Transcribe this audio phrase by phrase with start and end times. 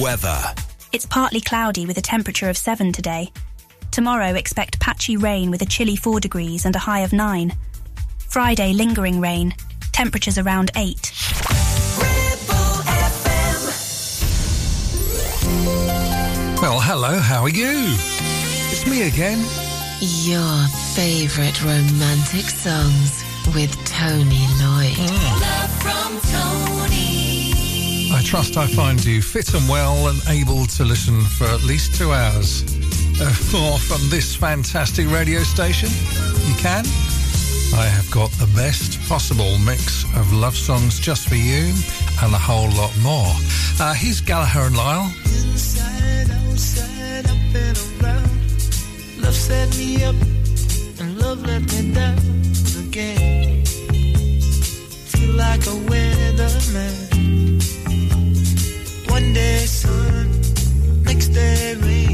[0.00, 0.38] Weather.
[0.92, 3.32] It's partly cloudy with a temperature of 7 today.
[3.90, 7.54] Tomorrow, expect patchy rain with a chilly 4 degrees and a high of 9.
[8.28, 9.54] Friday, lingering rain.
[9.92, 11.12] Temperatures around 8.
[16.60, 17.94] Well, hello, how are you?
[18.70, 19.38] It's me again.
[20.00, 23.24] Your favorite romantic songs
[23.54, 24.96] with Tony Lloyd.
[24.96, 25.40] Mm.
[25.40, 27.25] Love from Tony Lloyd.
[28.12, 31.94] I trust I find you fit and well and able to listen for at least
[31.94, 32.62] two hours
[33.20, 35.88] uh, more from this fantastic radio station.
[36.46, 36.84] You can.
[37.74, 41.74] I have got the best possible mix of love songs just for you
[42.22, 43.32] and a whole lot more.
[43.80, 45.12] Uh, here's Gallagher and Lyle.
[45.24, 48.30] Inside, outside, up and around.
[49.20, 50.16] Love set me up
[51.00, 52.18] and love let me down
[52.86, 53.64] again.
[53.64, 57.15] Feel like a weatherman.
[59.36, 60.30] One day sun,
[61.04, 62.05] next day rain.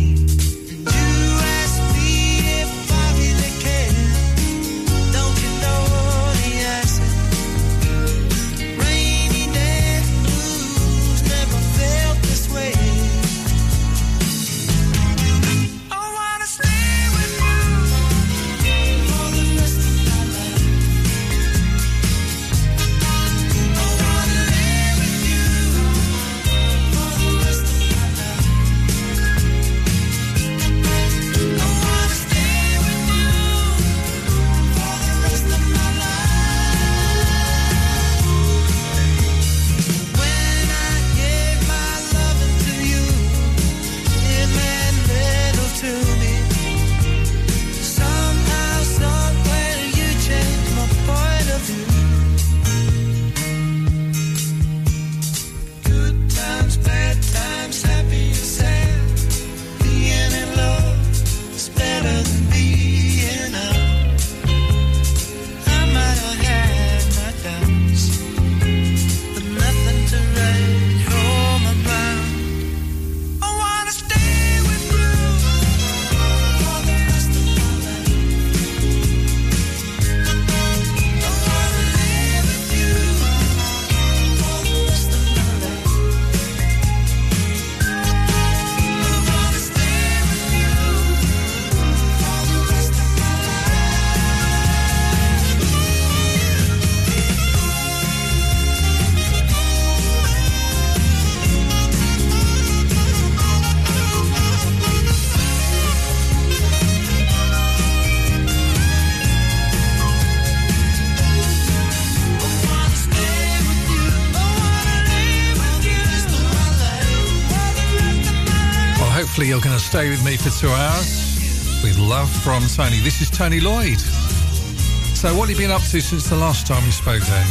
[122.43, 122.99] From Tony.
[122.99, 124.01] This is Tony Lloyd.
[124.01, 127.47] So, what have you been up to since the last time we spoke, then?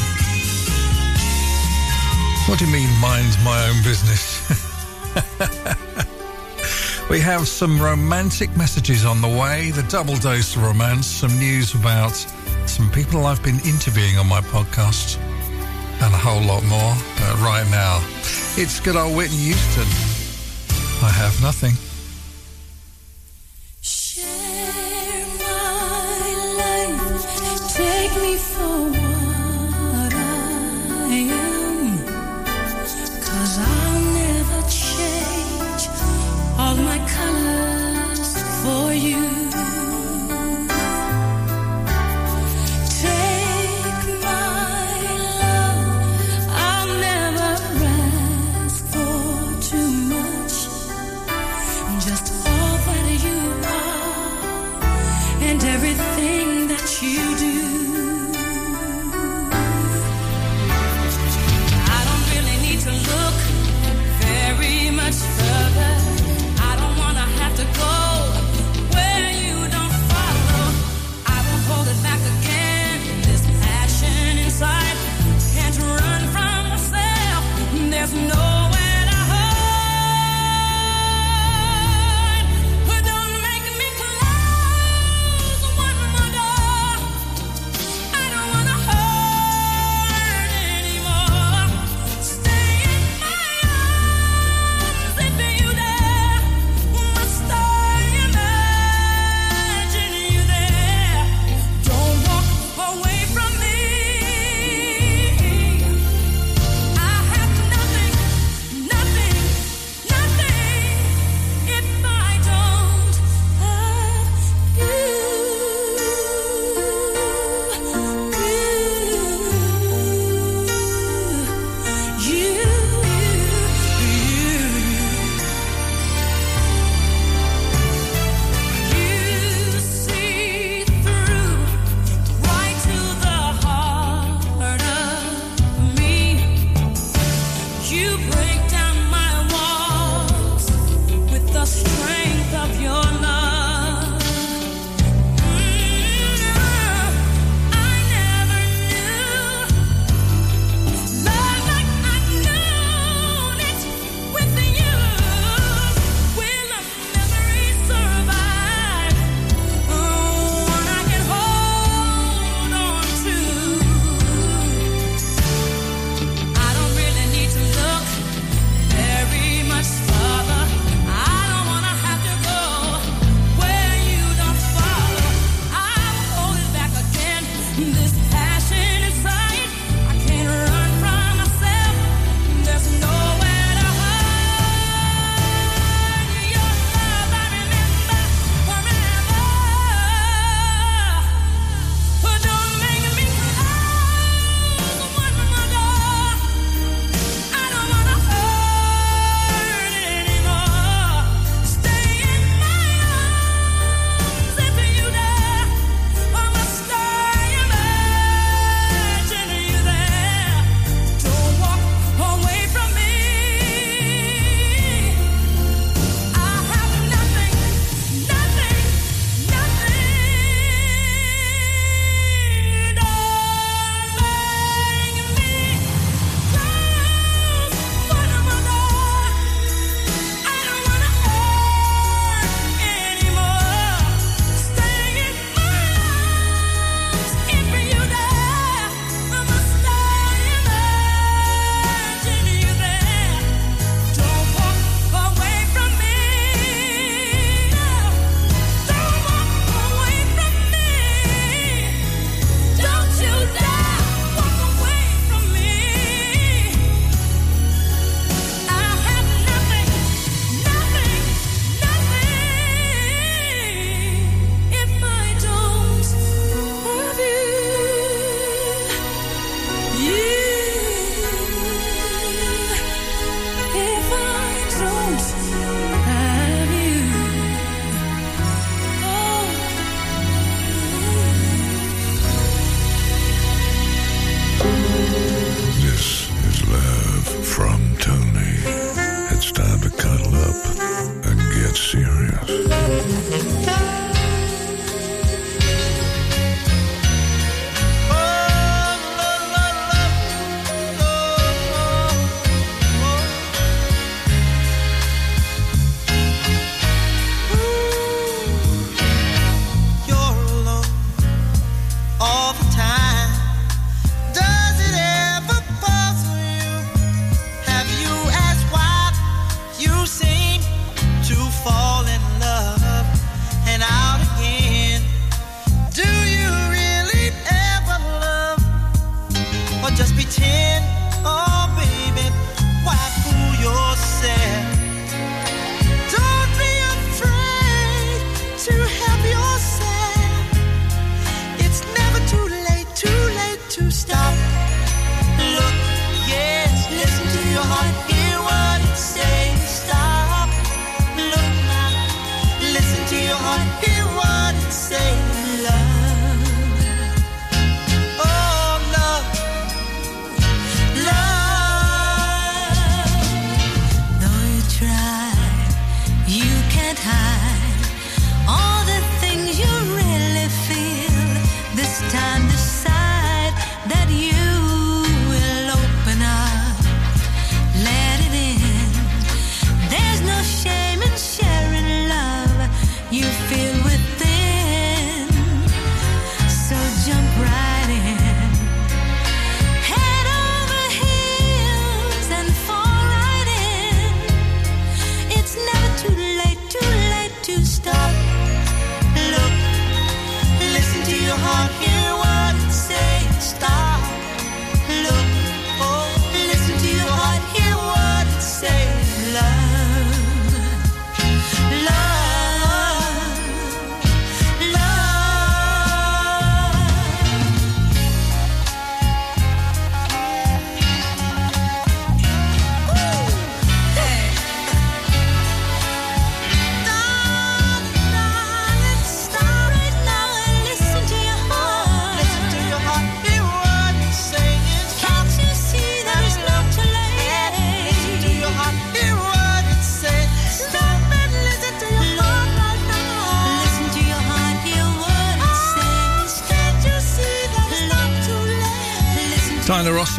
[2.50, 4.42] What do you mean, mind my own business?
[7.10, 11.74] we have some romantic messages on the way, the double dose of romance, some news
[11.74, 12.16] about
[12.66, 15.18] some people I've been interviewing on my podcast,
[16.02, 16.96] and a whole lot more.
[17.16, 18.04] But right now,
[18.58, 19.88] it's good old Whitney Houston.
[21.02, 21.76] I have nothing.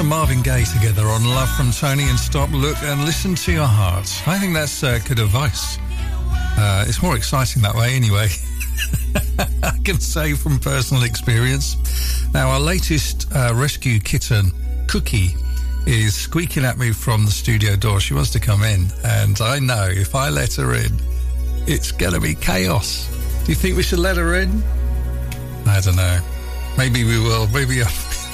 [0.05, 4.23] Marvin Gaye together on Love from Tony and Stop, Look and Listen to Your Heart.
[4.27, 5.79] I think that's uh, good advice.
[6.57, 8.29] Uh, it's more exciting that way, anyway.
[9.63, 11.77] I can say from personal experience.
[12.33, 14.51] Now, our latest uh, rescue kitten,
[14.89, 15.37] Cookie,
[15.87, 18.01] is squeaking at me from the studio door.
[18.01, 20.93] She wants to come in, and I know if I let her in,
[21.67, 23.09] it's going to be chaos.
[23.45, 24.63] Do you think we should let her in?
[25.67, 26.21] I don't know.
[26.77, 27.47] Maybe we will.
[27.49, 27.83] Maybe.
[27.83, 27.89] I'll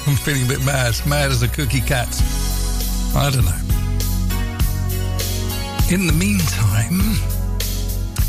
[0.08, 2.08] I'm feeling a bit mad, mad as a cookie cat.
[3.14, 3.52] I don't know.
[5.94, 6.98] In the meantime,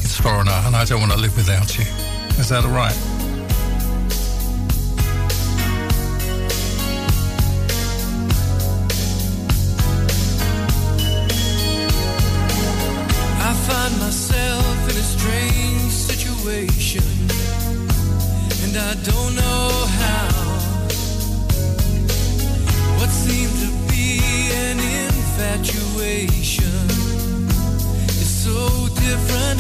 [0.02, 1.86] it's foreigner, and I don't want to live without you.
[2.38, 3.19] Is that all right?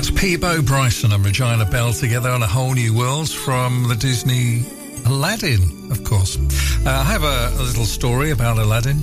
[0.00, 4.64] That's Peabo Bryson and Regina Belle together on a whole new world from the Disney
[5.04, 6.38] Aladdin, of course.
[6.38, 8.96] Uh, I have a, a little story about Aladdin.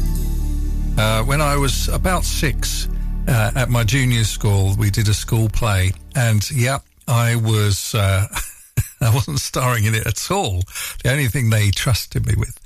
[0.97, 2.89] Uh, when I was about six
[3.27, 7.93] uh, at my junior school, we did a school play, and yeah, I was.
[7.93, 8.25] Uh,
[9.01, 10.63] I wasn't starring in it at all.
[11.03, 12.57] The only thing they trusted me with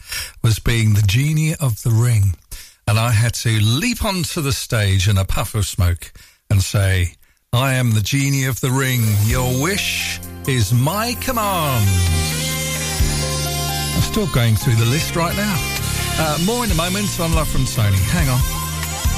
[0.42, 2.36] was being the genie of the ring.
[2.88, 6.14] And I had to leap onto the stage in a puff of smoke
[6.50, 7.16] and say,
[7.54, 9.02] I am the genie of the ring.
[9.26, 11.86] Your wish is my command.
[13.94, 15.58] I'm still going through the list right now.
[16.18, 17.98] Uh, more in a moment on Love from Tony.
[17.98, 18.40] Hang on.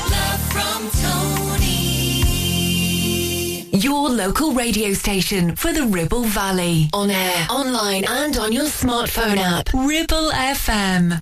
[0.09, 1.69] Love from Tony.
[3.69, 6.89] Your local radio station for the Ribble Valley.
[6.91, 9.71] On air, online, and on your smartphone app.
[9.75, 11.21] Ribble FM.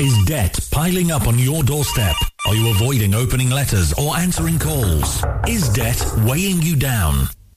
[0.00, 2.16] Is debt piling up on your doorstep?
[2.46, 5.22] Are you avoiding opening letters or answering calls?
[5.46, 7.28] Is debt weighing you down?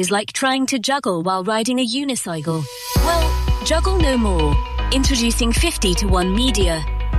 [0.00, 2.64] is like trying to juggle while riding a unicycle?
[2.96, 4.56] Well, juggle no more.
[4.92, 6.97] Introducing 50 to 1 Media.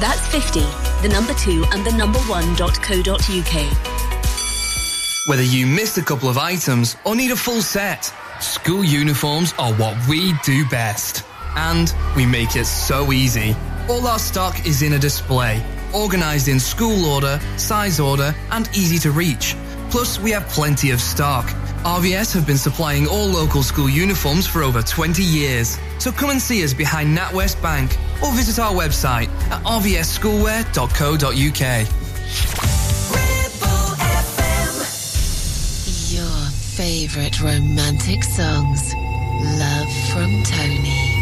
[0.00, 0.60] That's 50,
[1.02, 3.88] the number 2 and the number 1.co.uk.
[5.28, 9.72] Whether you missed a couple of items or need a full set, school uniforms are
[9.74, 11.24] what we do best.
[11.54, 13.54] And we make it so easy.
[13.88, 15.62] All our stock is in a display,
[15.94, 19.54] organized in school order, size order, and easy to reach.
[19.92, 21.44] Plus, we have plenty of stock.
[21.84, 25.76] RVS have been supplying all local school uniforms for over 20 years.
[25.98, 31.86] So come and see us behind NatWest Bank or visit our website at rvsschoolwear.co.uk.
[36.10, 38.94] Your favorite romantic songs.
[39.58, 41.21] Love from Tony.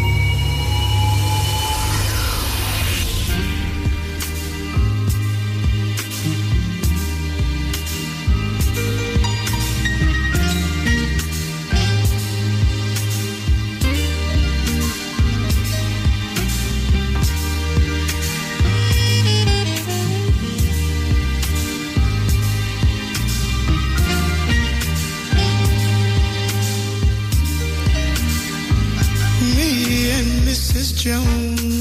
[30.89, 31.80] Jones.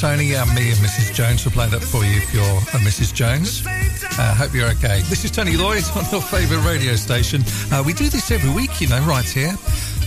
[0.00, 0.24] Tony.
[0.24, 1.14] Yeah, me and Mrs.
[1.14, 3.14] Jones will play that for you if you're a Mrs.
[3.14, 3.64] Jones.
[3.66, 5.00] Uh, hope you're okay.
[5.08, 7.42] This is Tony Lloyd on your favourite radio station.
[7.72, 9.54] Uh, we do this every week, you know, right here.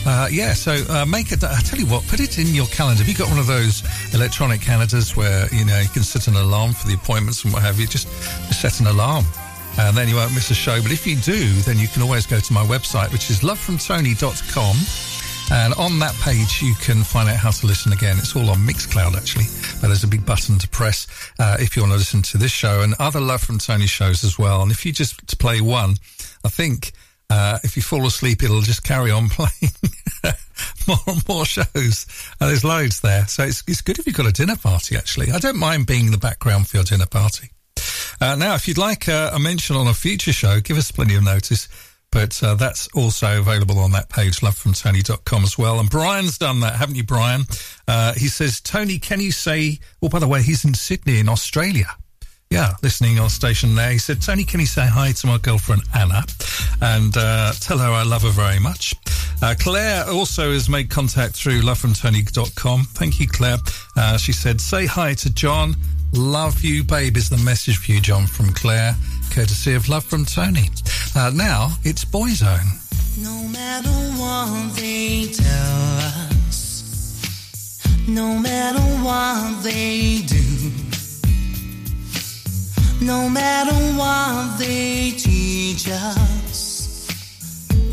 [0.05, 1.43] Uh, yeah, so uh, make it.
[1.43, 2.99] I tell you what, put it in your calendar.
[2.99, 3.81] Have you got one of those
[4.13, 7.63] electronic calendars where you know you can set an alarm for the appointments and what
[7.63, 7.87] have you?
[7.87, 8.07] Just,
[8.47, 9.25] just set an alarm,
[9.79, 10.81] and then you won't miss a show.
[10.83, 15.08] But if you do, then you can always go to my website, which is lovefromtony.com.
[15.51, 18.17] And on that page, you can find out how to listen again.
[18.17, 19.45] It's all on Mixcloud, actually.
[19.81, 21.07] But there's a big button to press
[21.39, 24.23] uh, if you want to listen to this show and other Love from Tony shows
[24.23, 24.61] as well.
[24.61, 25.95] And if you just play one,
[26.45, 26.91] I think
[27.31, 29.73] uh, if you fall asleep, it'll just carry on playing
[30.87, 32.05] more and more shows.
[32.39, 33.25] And there's loads there.
[33.27, 35.31] So it's, it's good if you've got a dinner party, actually.
[35.31, 37.49] I don't mind being in the background for your dinner party.
[38.21, 41.15] Uh, now, if you'd like uh, a mention on a future show, give us plenty
[41.15, 41.69] of notice.
[42.11, 45.79] But uh, that's also available on that page, lovefromtony.com as well.
[45.79, 47.43] And Brian's done that, haven't you, Brian?
[47.87, 51.29] Uh, he says, Tony, can you say, well, by the way, he's in Sydney in
[51.29, 51.87] Australia.
[52.49, 53.91] Yeah, listening on station there.
[53.91, 56.23] He said, Tony, can you say hi to my girlfriend Anna
[56.81, 58.95] and uh, tell her I love her very much?
[59.41, 62.85] Uh, Claire also has made contact through lovefromtony.com.
[62.85, 63.57] Thank you, Claire.
[63.95, 65.75] Uh, she said, say hi to John.
[66.13, 68.95] Love you, babe, is the message for you, John, from Claire,
[69.29, 70.69] courtesy of Love from Tony.
[71.15, 72.77] Uh, now it's Boyzone.
[73.23, 73.89] No matter
[74.19, 75.97] what they tell
[76.47, 80.71] us, no matter what they do,
[83.01, 87.07] no matter what they teach us,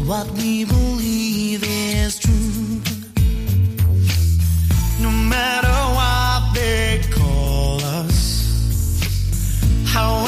[0.04, 2.32] what we believe is true.
[5.00, 8.20] No matter what they call us,
[9.86, 10.25] however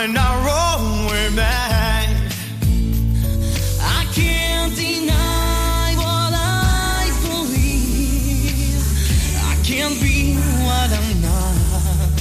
[0.00, 2.08] find our own way back.
[3.98, 8.80] I can't deny what I believe.
[9.52, 10.36] I can't be
[10.66, 12.12] what I'm not.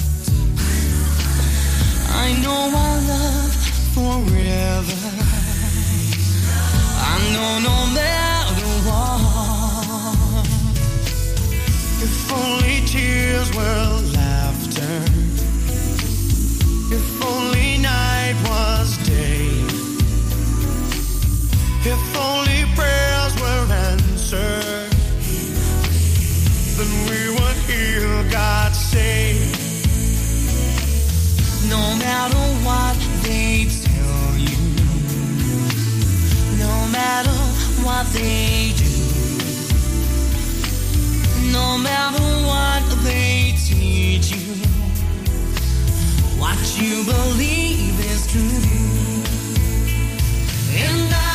[2.23, 3.55] I know our love
[3.95, 5.01] forever.
[7.13, 10.47] I know no matter what.
[12.05, 14.95] If only tears were laughter.
[16.91, 17.58] If only
[21.81, 24.91] If only prayers were answered.
[26.75, 29.37] Then we would hear God say.
[31.69, 34.57] No matter what they tell you.
[36.57, 37.37] No matter
[37.85, 38.89] what they do.
[41.51, 44.53] No matter what they teach you,
[46.37, 48.79] what you believe is true.
[50.75, 51.28] And I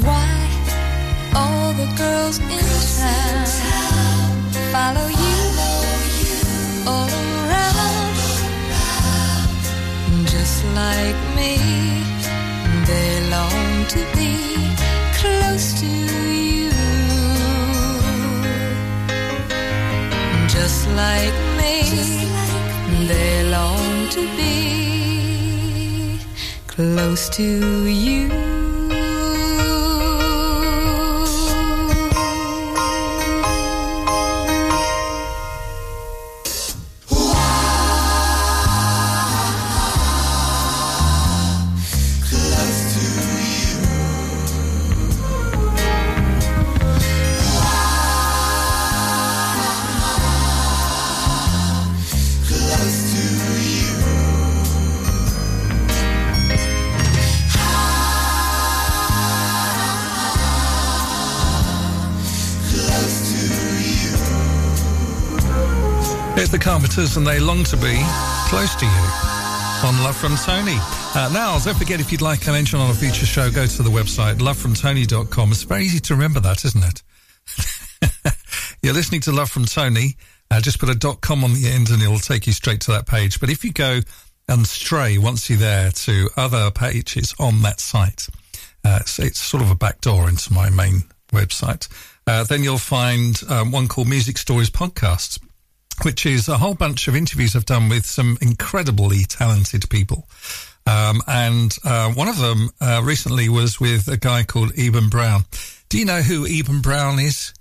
[0.00, 0.48] why
[1.34, 2.66] all the girls in
[2.98, 3.46] town
[4.72, 5.38] follow you
[6.86, 8.16] all around.
[10.26, 11.56] Just like me,
[12.86, 14.34] they long to be
[15.20, 16.70] close to you.
[20.48, 21.74] Just like me,
[23.08, 26.20] they long to be
[26.66, 28.47] close to you.
[66.68, 67.98] Carpenters, and they long to be
[68.50, 69.02] close to you
[69.88, 70.76] on Love from Tony.
[71.14, 73.82] Uh, now, don't forget if you'd like a mention on a future show, go to
[73.82, 75.50] the website lovefromtony.com.
[75.50, 78.36] It's very easy to remember that, isn't it?
[78.82, 80.16] You're listening to Love from Tony.
[80.50, 82.90] Uh, just put a dot com on the end and it'll take you straight to
[82.90, 83.40] that page.
[83.40, 84.00] But if you go
[84.46, 88.28] and stray once you're there to other pages on that site,
[88.84, 91.88] uh, it's, it's sort of a back door into my main website.
[92.26, 95.38] Uh, then you'll find um, one called Music Stories Podcasts,
[96.02, 100.28] which is a whole bunch of interviews I've done with some incredibly talented people.
[100.86, 105.42] Um, and uh, one of them uh, recently was with a guy called Eban Brown.
[105.88, 107.52] Do you know who Eban Brown is?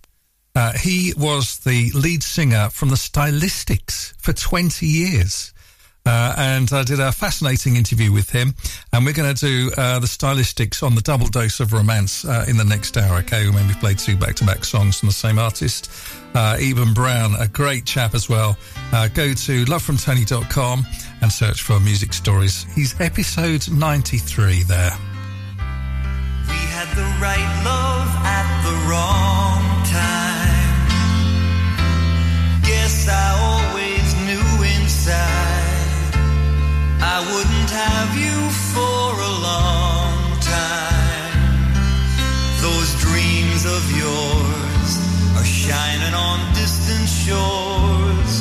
[0.55, 5.53] Uh, he was the lead singer from the Stylistics for 20 years.
[6.07, 8.55] Uh, and I did a fascinating interview with him.
[8.93, 12.45] And we're going to do uh, the Stylistics on the double dose of romance uh,
[12.47, 13.49] in the next hour, okay?
[13.49, 15.91] When we play two back to back songs from the same artist.
[16.33, 18.57] Uh, Eban Brown, a great chap as well.
[18.93, 20.85] Uh, go to lovefromtony.com
[21.21, 22.65] and search for music stories.
[22.73, 24.91] He's episode 93 there.
[26.47, 29.56] We had the right love at the wrong
[37.17, 38.37] I wouldn't have you
[38.73, 41.73] for a long time.
[42.61, 44.89] Those dreams of yours
[45.33, 48.33] are shining on distant shores.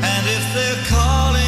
[0.00, 1.45] And if they're calling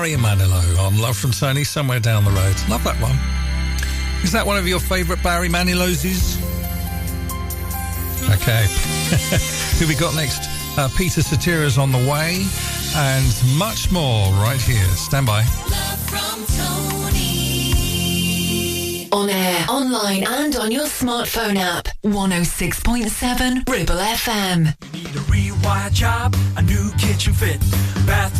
[0.00, 2.56] Barry Manilow on Love from Tony, somewhere down the road.
[2.70, 3.18] Love that one.
[4.24, 6.06] Is that one of your favourite Barry Manilow's?
[8.30, 8.64] Okay.
[9.78, 10.48] Who we got next?
[10.78, 12.46] Uh, Peter Cetera's on the way
[12.96, 14.86] and much more right here.
[14.96, 15.42] Stand by.
[19.12, 21.88] On air, online, and on your smartphone app.
[22.04, 24.92] 106.7 Ribble FM.
[24.94, 27.60] Need a rewire job, a new kitchen fit,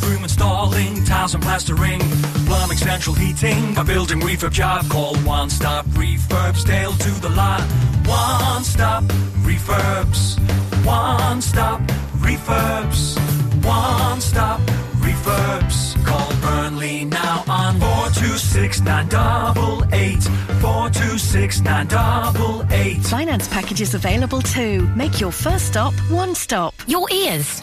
[0.00, 2.00] bathroom installing, tiles and plastering,
[2.46, 4.88] plumbing, central heating, a building refurb job.
[4.88, 7.62] Call One Stop Refurbs, Dale to the lot.
[8.06, 9.04] One Stop
[9.44, 10.38] Refurbs.
[10.84, 11.80] One Stop
[12.18, 13.18] Refurbs.
[13.64, 14.60] One Stop
[15.00, 16.04] Refurbs.
[16.06, 20.22] Call Burnley now on 426 988.
[20.60, 23.02] 426 988.
[23.04, 24.86] Finance packages available too.
[24.96, 26.74] Make your first stop one stop.
[26.86, 27.62] Your ears.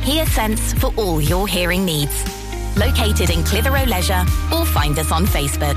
[0.00, 2.24] HearSense for all your hearing needs.
[2.76, 5.76] Located in Clitheroe Leisure or find us on Facebook.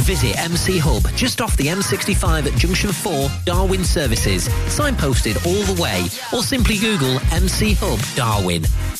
[0.00, 5.80] Visit MC Hub just off the M65 at Junction 4, Darwen Services, signposted all the
[5.80, 8.99] way, or simply Google MC Hub Darwen.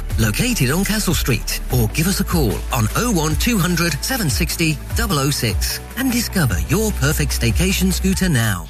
[0.19, 4.77] located on Castle Street, or give us a call on 01200 760
[5.31, 8.65] 006 and discover your perfect staycation scooter now.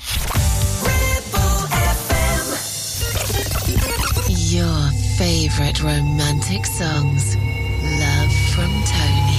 [4.27, 7.35] Your favorite romantic songs.
[7.35, 9.30] Love from Tony.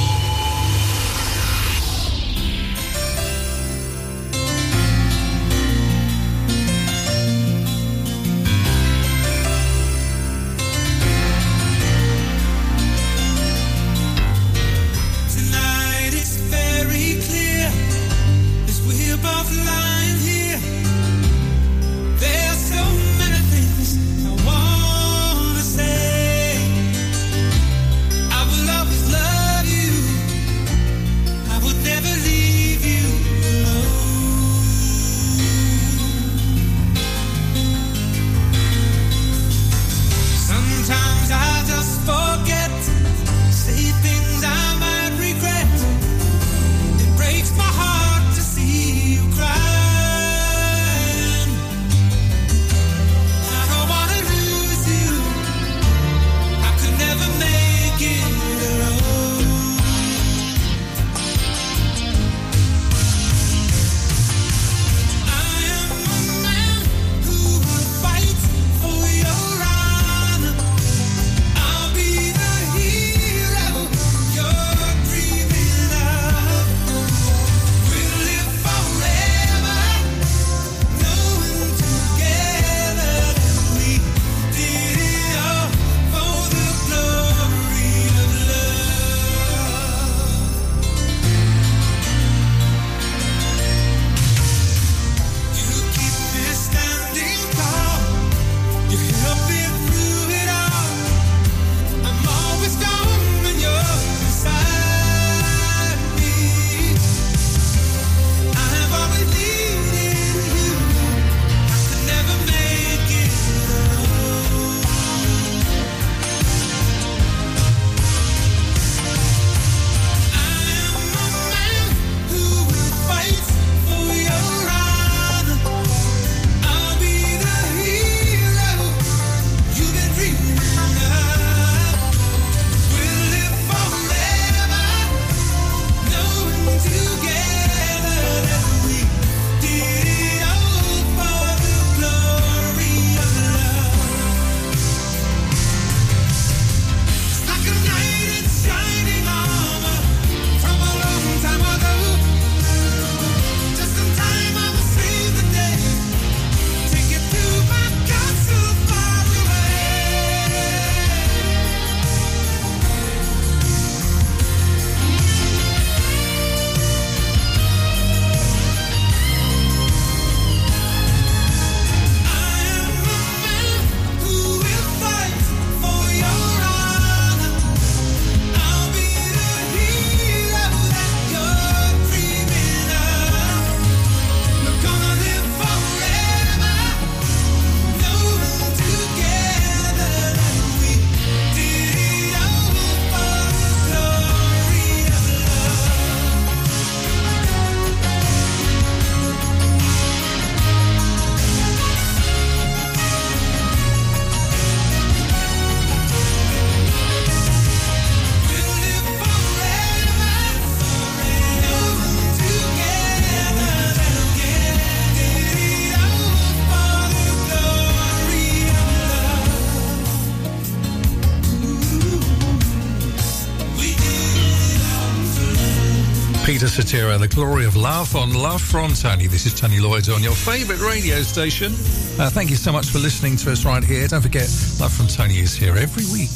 [226.73, 229.27] Cetera, The Glory of Love on Love from Tony.
[229.27, 231.71] This is Tony Lloyd on your favourite radio station.
[232.19, 234.09] Uh, thank you so much for listening to us right here.
[234.09, 234.49] Don't forget,
[234.81, 236.33] Love from Tony is here every week.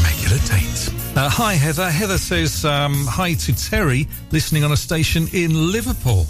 [0.00, 1.14] Make it a date.
[1.14, 1.90] Uh, hi, Heather.
[1.90, 6.24] Heather says um, hi to Terry, listening on a station in Liverpool.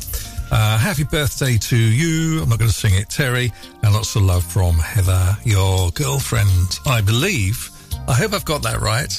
[0.50, 2.42] Uh, happy birthday to you.
[2.42, 3.52] I'm not going to sing it, Terry.
[3.84, 7.70] And lots of love from Heather, your girlfriend, I believe.
[8.08, 9.16] I hope I've got that right.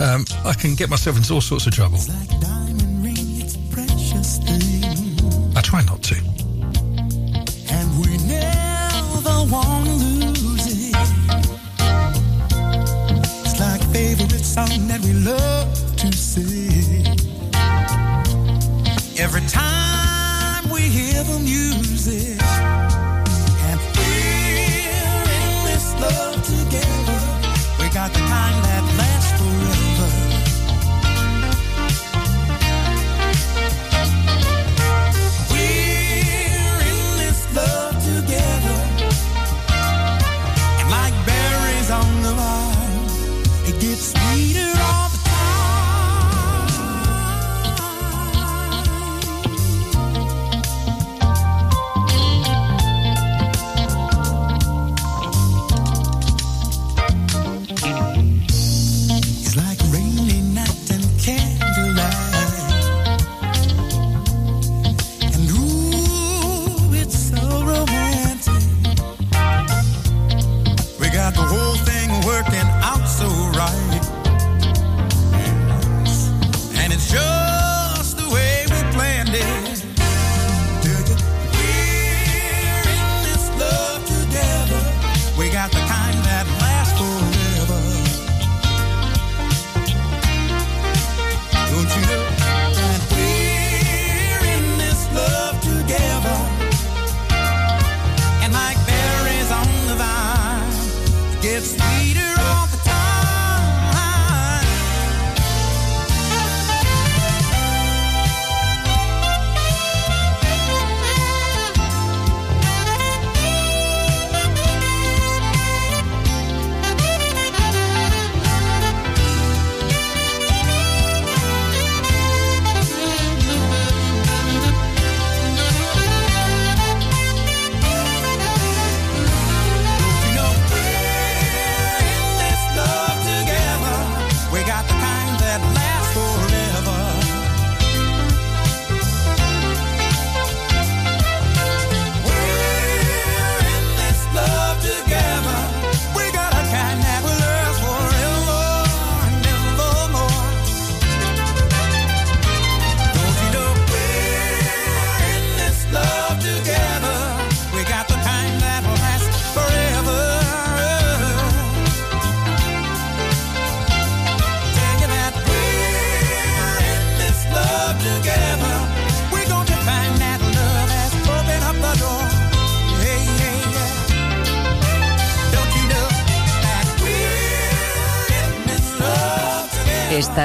[0.00, 1.98] Um, I can get myself into all sorts of trouble.
[14.66, 17.06] song that we love to sing.
[19.18, 22.49] Every time we hear the music.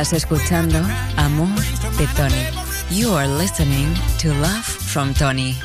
[0.05, 0.77] Estás escuchando
[1.17, 1.49] Amor
[1.97, 2.35] de Tony.
[2.91, 5.55] You are listening to Love from Tony.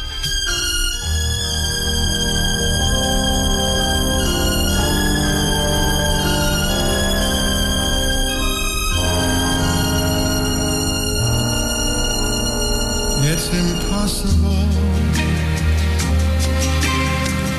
[13.22, 14.64] It's impossible.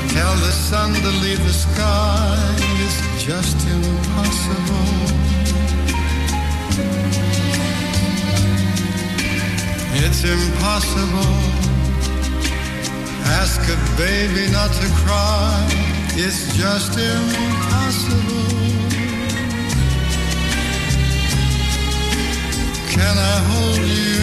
[0.08, 2.56] Tell the sun to leave the sky.
[2.82, 5.01] It's just impossible.
[10.24, 11.34] It's impossible.
[13.42, 15.66] Ask a baby not to cry.
[16.14, 18.46] It's just impossible.
[22.94, 24.22] Can I hold you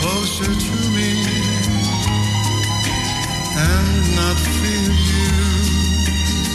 [0.00, 1.12] closer to me
[3.54, 5.30] and not feel you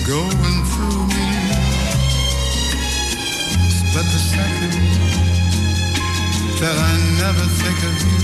[0.05, 1.27] going through me?
[3.69, 4.94] Split the second
[6.65, 8.21] that I never think of you.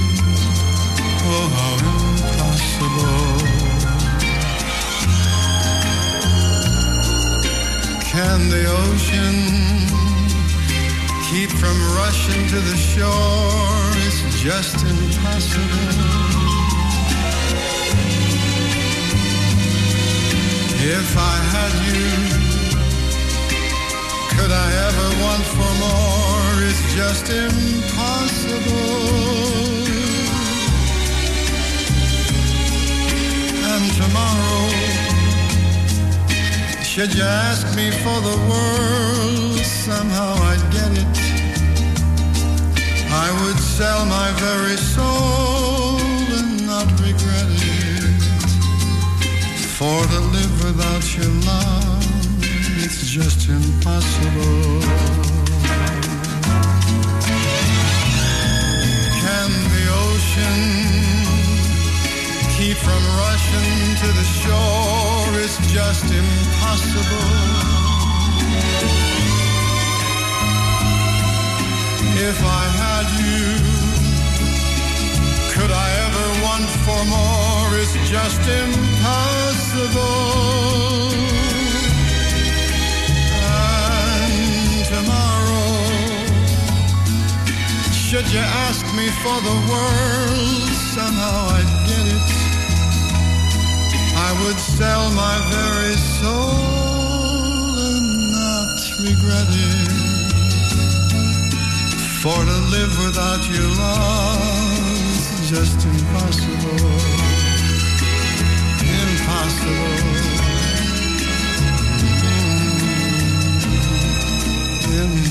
[1.29, 3.21] Oh, how impossible.
[8.13, 9.35] Can the ocean
[11.29, 13.93] keep from rushing to the shore?
[14.05, 15.87] It's just impossible.
[20.97, 22.09] If I had you,
[24.33, 26.30] could I ever want for more?
[26.59, 28.71] It's just impossible.
[33.71, 34.67] And tomorrow,
[36.83, 41.17] should you ask me for the world, somehow I'd get it.
[43.13, 45.99] I would sell my very soul
[46.37, 48.21] and not regret it.
[49.77, 52.05] For to live without your love,
[52.83, 55.30] it's just impossible.
[60.31, 61.27] ocean.
[62.57, 67.31] Keep from rushing to the shore is just impossible.
[72.29, 73.57] If I had you,
[75.53, 77.77] could I ever want for more?
[77.79, 78.91] It's just impossible.
[88.11, 92.29] Should you ask me for the world, somehow I'd get it.
[94.27, 99.91] I would sell my very soul and not regret it.
[102.21, 104.81] For to live without your love
[105.15, 106.91] is just impossible.
[109.07, 109.95] Impossible.
[114.91, 115.30] Mm, Impossible.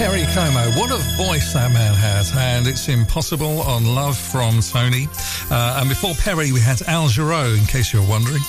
[0.00, 5.08] Perry Como, what a voice that man has, and it's impossible on Love from Tony.
[5.50, 8.40] Uh, and before Perry, we had Al Jarreau, in case you're wondering,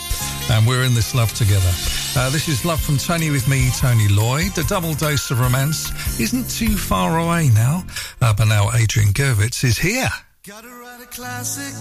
[0.50, 1.70] and we're in this love together.
[2.16, 4.56] Uh, this is Love from Tony with me, Tony Lloyd.
[4.56, 5.92] The double dose of romance
[6.22, 7.84] isn't too far away now,
[8.22, 10.08] uh, but now Adrian Gurvitz is here.
[10.48, 11.74] Gotta write a classic.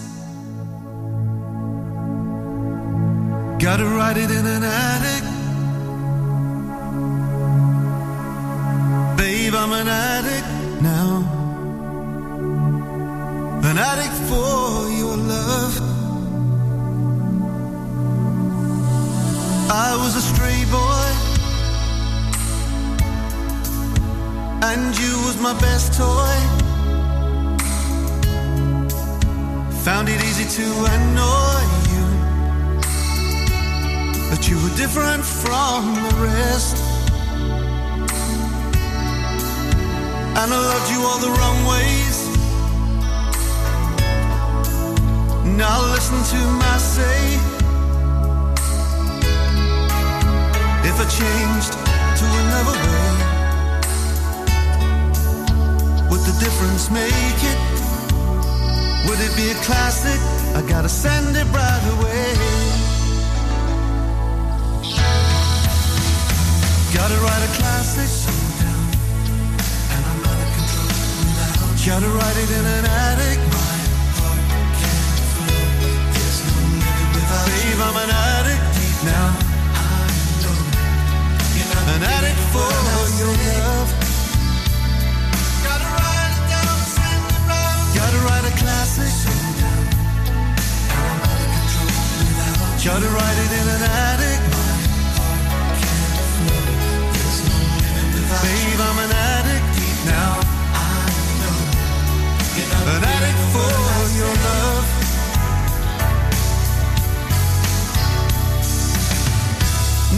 [3.61, 5.40] Gotta write it in an attic.
[9.51, 10.47] Babe, I'm an addict
[10.81, 11.25] now.
[13.65, 15.75] An addict for your love.
[19.69, 21.09] I was a stray boy.
[24.71, 26.37] And you was my best toy.
[29.83, 32.07] Found it easy to annoy you.
[34.31, 36.90] But you were different from the rest.
[40.39, 42.17] And I loved you all the wrong ways.
[45.57, 47.21] Now listen to my say.
[50.89, 51.73] If I changed
[52.19, 53.09] to another way,
[56.11, 57.59] would the difference make it?
[59.07, 60.21] Would it be a classic?
[60.55, 62.35] I gotta send it right away.
[66.95, 68.30] Gotta write a classic.
[71.87, 73.39] Gotta write it in an attic.
[77.47, 78.61] Babe, I'm an addict
[79.03, 79.33] now.
[81.81, 82.69] I'm an addict for
[83.17, 83.89] your love.
[85.65, 87.97] Gotta write it down, it round.
[87.97, 89.13] Gotta write a classic.
[92.85, 94.41] Gotta write it in an attic.
[98.45, 99.65] Babe, I'm an addict
[100.05, 100.60] now.
[102.83, 103.03] An
[103.53, 104.87] for your love.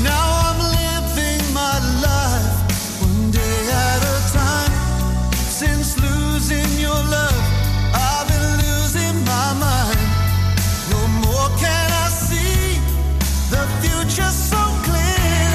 [0.03, 4.73] Now I'm living my life one day at a time.
[5.35, 7.43] Since losing your love,
[7.95, 10.01] I've been losing my mind.
[10.93, 12.79] No more can I see
[13.51, 15.51] the future so clear.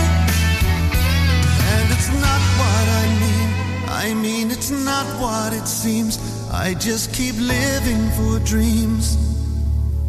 [1.72, 3.50] And it's not what I mean.
[3.90, 6.20] I mean, it's not what it seems.
[6.60, 9.16] I just keep living for dreams.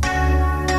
[0.02, 0.72] And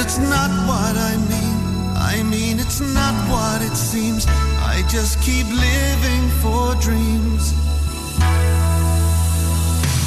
[0.00, 1.58] it's not what I mean.
[1.94, 4.26] I mean, it's not what it seems.
[4.72, 7.52] I just keep living for dreams.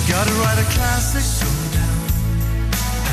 [0.10, 1.22] Gotta write a classic.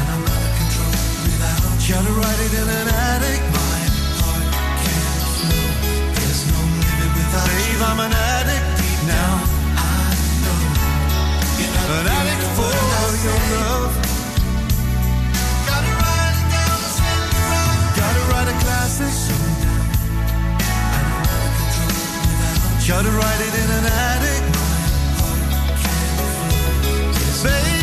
[0.00, 0.96] And I'm out of control
[1.28, 1.92] without you.
[1.92, 3.44] Gotta write it in an attic.
[3.52, 3.84] My
[4.16, 4.48] heart
[4.80, 5.68] can't flow.
[6.16, 8.35] There's no living without Babe, I'm an addict
[11.88, 13.92] An addict for your love.
[15.68, 17.78] Gotta write it down, send it round.
[18.00, 19.14] Gotta write a classic.
[22.88, 24.42] Gotta write it in an attic.
[27.44, 27.75] Babe,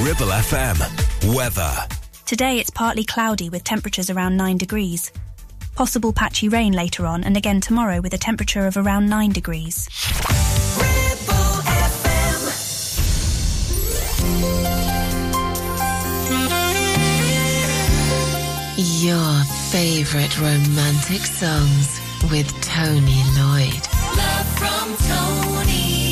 [0.00, 1.34] Ribble FM.
[1.34, 1.72] Weather.
[2.26, 5.10] Today it's partly cloudy with temperatures around 9 degrees.
[5.74, 9.88] Possible patchy rain later on and again tomorrow with a temperature of around 9 degrees.
[19.02, 23.88] Your favorite romantic songs with Tony Lloyd.
[24.14, 26.05] Love from Tony.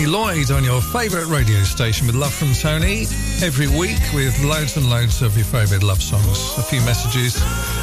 [0.00, 3.02] Tony Lloyd on your favourite radio station with Love from Tony
[3.42, 7.36] every week with loads and loads of your favourite love songs, a few messages,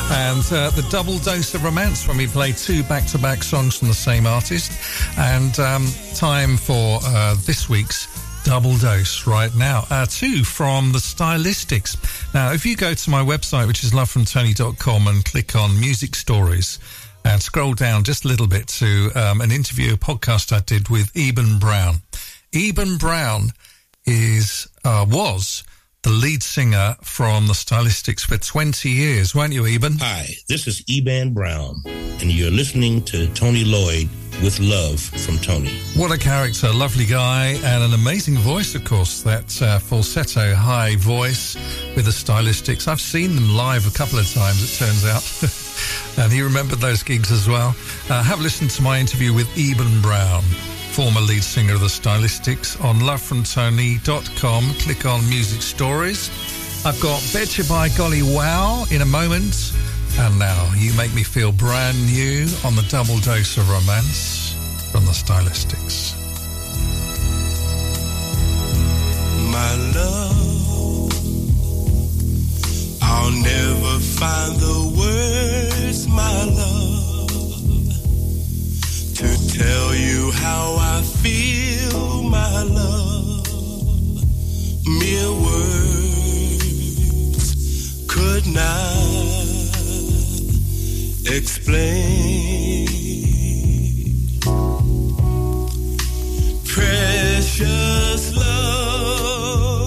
[0.09, 3.77] and uh, the double dose of romance when we play two back to back songs
[3.77, 4.71] from the same artist.
[5.19, 8.07] And um, time for uh, this week's
[8.43, 9.85] double dose right now.
[9.91, 12.33] Uh, two from the Stylistics.
[12.33, 16.79] Now, if you go to my website, which is lovefromtony.com, and click on music stories,
[17.25, 20.89] and scroll down just a little bit to um, an interview, a podcast I did
[20.89, 22.01] with Eban Brown.
[22.57, 23.51] Eban Brown
[24.07, 25.63] is uh, was
[26.01, 29.97] the lead singer from the Stylistics for 20 years, weren't you, Eban?
[29.99, 34.09] Hi, this is Eban Brown, and you're listening to Tony Lloyd
[34.41, 35.69] with Love from Tony.
[35.95, 39.21] What a character, lovely guy, and an amazing voice, of course.
[39.21, 41.55] That uh, falsetto high voice
[41.95, 42.87] with the Stylistics.
[42.87, 46.17] I've seen them live a couple of times, it turns out.
[46.23, 47.75] and he remembered those gigs as well.
[48.09, 50.43] Uh, have listened to my interview with Eban Brown,
[50.97, 54.63] former lead singer of the Stylistics, on lovefromtony.com.
[54.79, 56.31] Click on Music Stories.
[56.83, 59.73] I've got Betcha by Golly Wow in a moment.
[60.17, 64.55] And now, you make me feel brand new on the double dose of romance
[64.91, 66.17] from the Stylistics.
[69.51, 71.13] my love.
[73.03, 77.16] I'll never find the words, my love,
[79.17, 83.47] to tell you how I feel, my love.
[84.85, 86.65] Mere words
[88.07, 89.73] could not
[91.35, 92.85] explain.
[96.75, 99.81] Precious love,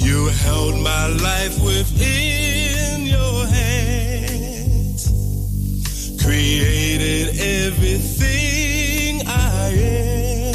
[0.00, 5.10] you held my life within your hands,
[6.22, 6.85] created
[7.66, 10.54] everything I am,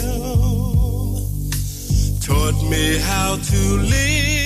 [2.21, 4.40] taught me how to live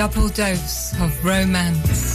[0.00, 2.09] double dose of romance.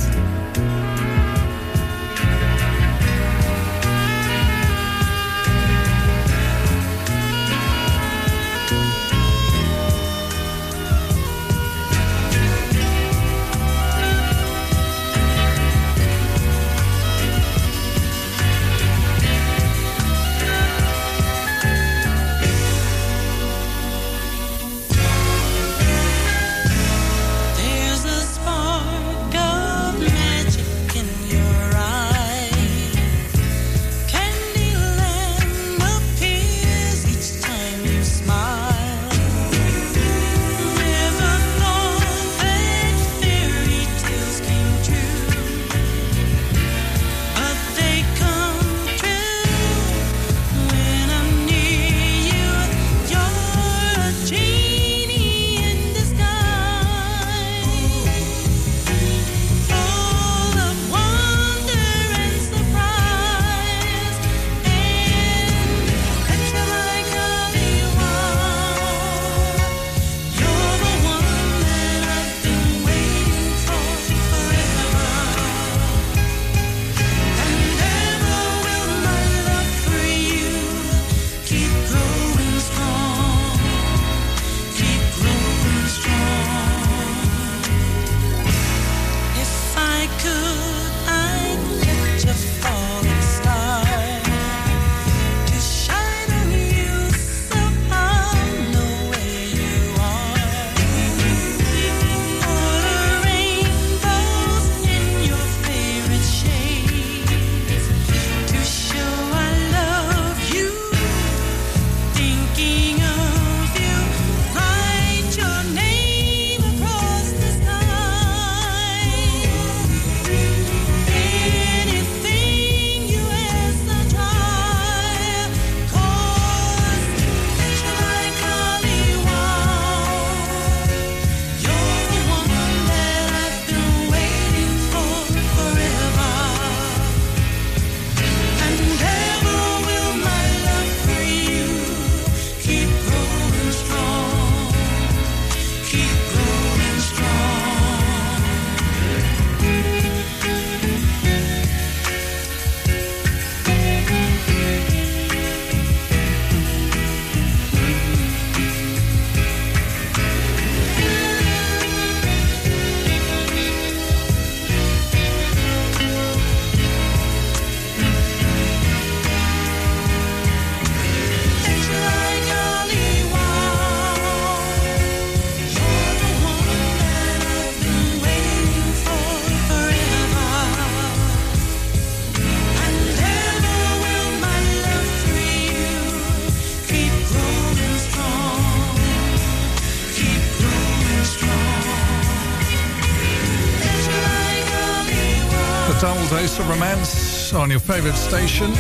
[196.60, 198.72] Of romance on your favourite station.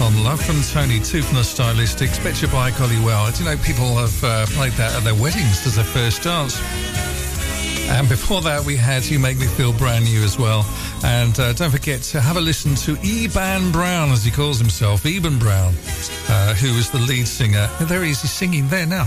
[0.00, 3.30] On Love from Tony, two from the Stylistics, Betcha by Golly Wow.
[3.38, 6.58] You know people have uh, played that at their weddings as their first dance?
[7.90, 10.64] And before that, we had You Make Me Feel Brand New as well.
[11.04, 15.04] And uh, don't forget to have a listen to Eban Brown, as he calls himself,
[15.04, 15.74] Eban Brown,
[16.28, 17.68] uh, who is the lead singer.
[17.82, 19.04] There he is, he's singing there now.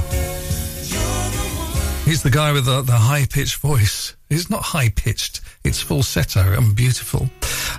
[2.05, 4.15] He's the guy with the, the high pitched voice.
[4.29, 7.29] It's not high pitched, it's falsetto and beautiful.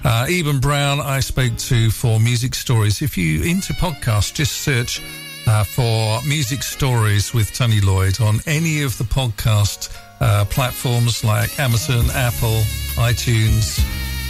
[0.05, 3.03] Uh, Eban Brown, I spoke to for Music Stories.
[3.03, 5.03] If you into podcasts, just search
[5.47, 11.59] uh, for Music Stories with Tony Lloyd on any of the podcast uh, platforms like
[11.59, 12.61] Amazon, Apple,
[12.97, 13.79] iTunes,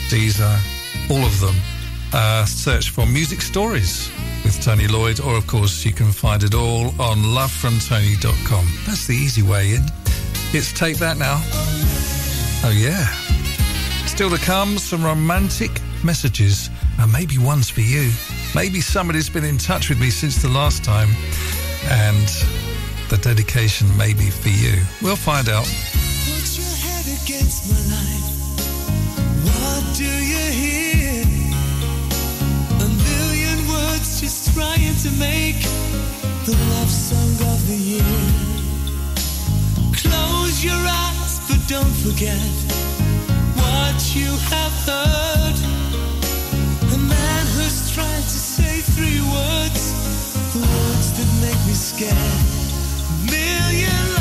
[0.09, 0.59] Deezer,
[1.11, 1.55] all of them.
[2.13, 4.11] Uh, search for Music Stories
[4.43, 8.67] with Tony Lloyd, or of course, you can find it all on lovefromtony.com.
[8.87, 9.85] That's the easy way in.
[10.53, 11.41] It's Take That now.
[12.65, 13.20] Oh, yeah.
[14.21, 16.69] Still to come, some romantic messages,
[16.99, 18.13] and maybe one's for you.
[18.55, 21.09] Maybe somebody's been in touch with me since the last time,
[21.85, 22.29] and
[23.09, 24.83] the dedication may be for you.
[25.01, 25.65] We'll find out.
[25.65, 28.29] Put your head against my life.
[29.49, 31.25] What do you hear?
[32.77, 35.63] A million words just trying to make
[36.45, 38.21] the love song of the year.
[39.97, 42.90] Close your eyes, but don't forget
[43.81, 45.57] what you have heard.
[47.13, 47.81] Man who's
[48.35, 49.83] to say three words,
[50.55, 52.41] the words that make me scared.
[53.35, 54.20] Million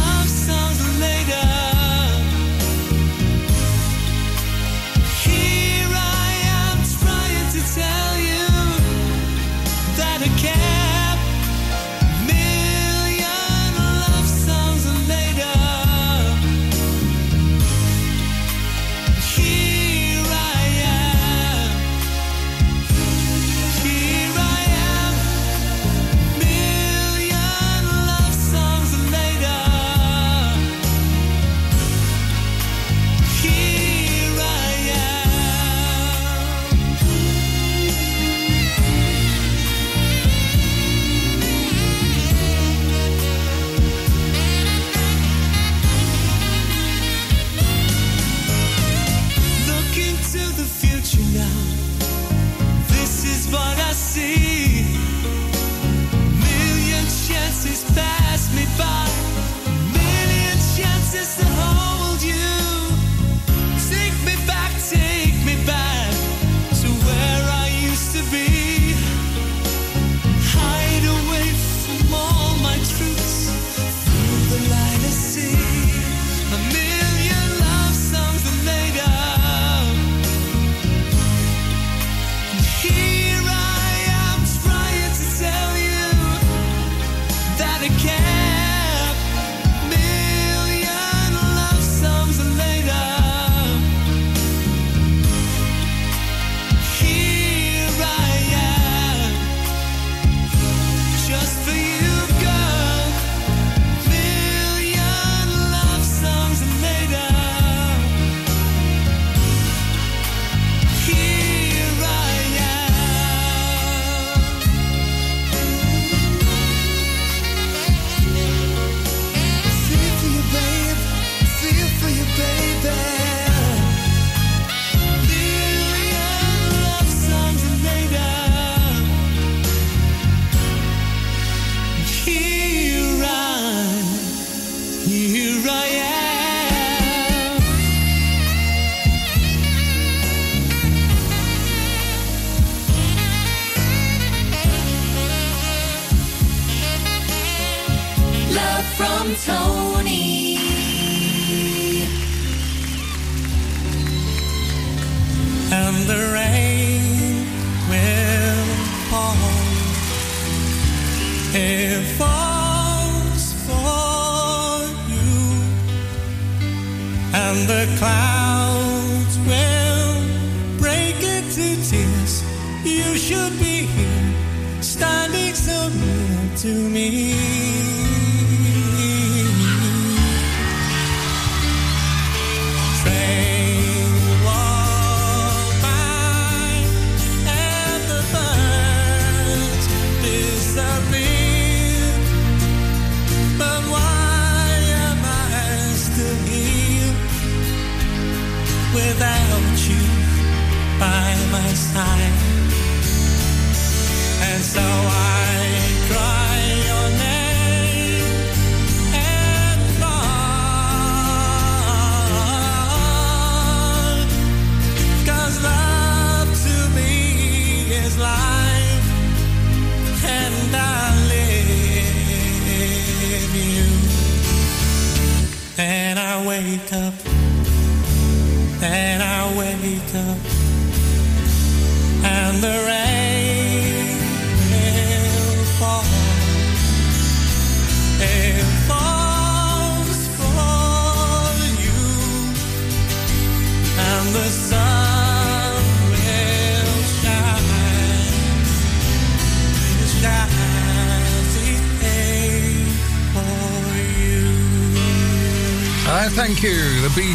[177.50, 178.09] me.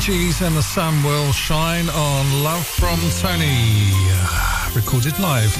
[0.04, 3.90] The Bee Gees and the Sun Will Shine on Love from Tony.
[3.92, 5.54] Uh, recorded live.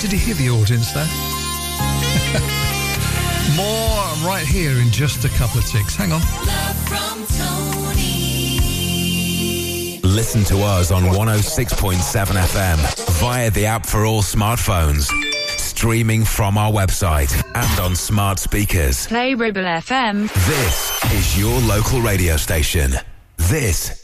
[0.00, 1.06] Did you hear the audience there?
[3.56, 5.96] More right here in just a couple of ticks.
[5.96, 6.20] Hang on.
[6.20, 8.00] Love from Tony.
[10.02, 12.78] Listen to us on 106.7 FM
[13.20, 15.10] via the app for all smartphones.
[15.58, 19.06] Streaming from our website and on smart speakers.
[19.06, 20.32] Play Ribble FM.
[20.46, 22.94] This is your local radio station.
[23.48, 24.03] This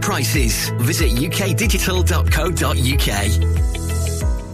[0.00, 0.70] prices.
[0.78, 3.79] Visit ukdigital.co.uk.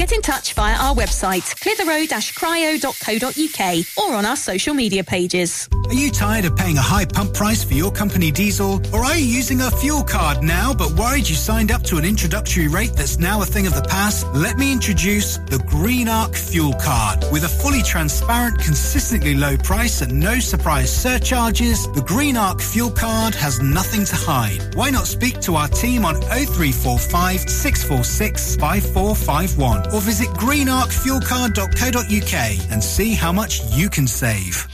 [0.00, 5.68] Get in touch via our website, clitheroe-cryo.co.uk or on our social media pages.
[5.88, 8.80] Are you tired of paying a high pump price for your company diesel?
[8.94, 12.06] Or are you using a fuel card now but worried you signed up to an
[12.06, 14.26] introductory rate that's now a thing of the past?
[14.28, 17.22] Let me introduce the Green Arc Fuel Card.
[17.30, 22.90] With a fully transparent, consistently low price and no surprise surcharges, the Green Arc Fuel
[22.90, 24.74] Card has nothing to hide.
[24.74, 33.12] Why not speak to our team on 0345 646 5451 or visit greenarcfuelcard.co.uk and see
[33.14, 34.66] how much you can save.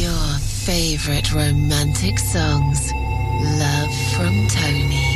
[0.00, 2.90] Your favorite romantic songs.
[3.58, 5.13] Love from Tony.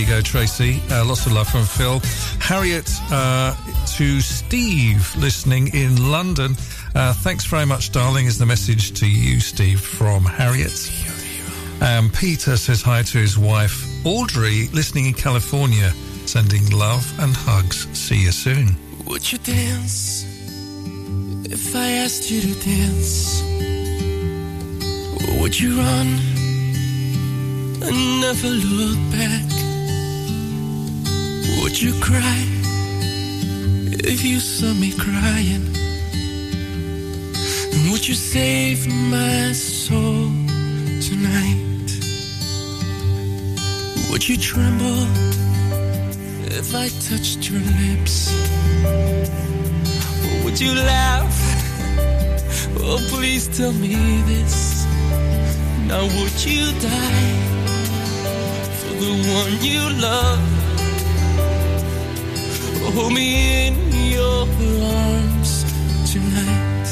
[0.00, 0.80] You go, Tracy.
[0.90, 2.00] Uh, lots of love from Phil.
[2.40, 3.54] Harriet uh,
[3.96, 6.52] to Steve, listening in London.
[6.94, 10.90] Uh, thanks very much, darling, is the message to you, Steve, from Harriet.
[11.82, 15.92] Um, Peter says hi to his wife, Audrey, listening in California,
[16.26, 17.86] sending love and hugs.
[17.98, 18.76] See you soon.
[19.06, 20.24] Would you dance
[21.44, 23.42] if I asked you to dance?
[25.40, 26.06] Would you run
[27.82, 29.69] and never look back?
[31.58, 32.42] Would you cry
[34.12, 35.66] if you saw me crying?
[37.72, 40.30] And would you save my soul
[41.08, 41.88] tonight?
[44.10, 45.06] Would you tremble
[46.58, 48.32] if I touched your lips?
[50.26, 51.36] Or would you laugh?
[52.82, 53.94] Oh, please tell me
[54.26, 54.84] this.
[55.86, 57.36] Now, would you die
[58.78, 60.59] for the one you love?
[62.94, 63.74] Hold me in
[64.10, 65.64] your arms
[66.12, 66.88] tonight.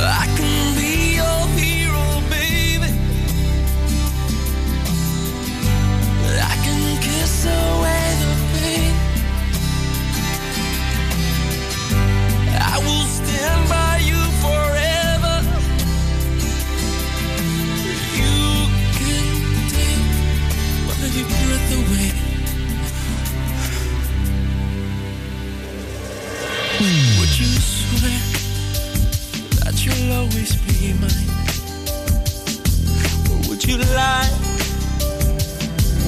[0.00, 2.90] I can be your hero, baby.
[6.52, 8.94] I can kiss away the pain.
[12.60, 13.87] I will stand by.
[30.80, 31.30] be mine?
[33.30, 34.30] Or would you lie?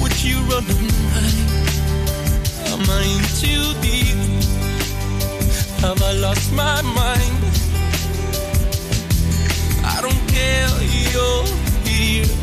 [0.01, 1.31] Would you run away?
[2.71, 4.17] Am I in too deep?
[5.81, 7.43] Have I lost my mind?
[9.83, 10.69] I don't care,
[11.11, 11.45] you're
[11.85, 12.40] here